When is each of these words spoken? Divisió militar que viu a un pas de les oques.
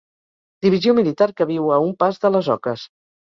Divisió 0.65 0.95
militar 0.99 1.27
que 1.41 1.47
viu 1.51 1.69
a 1.75 1.77
un 1.89 1.93
pas 2.01 2.19
de 2.25 2.33
les 2.37 2.51
oques. 2.57 2.89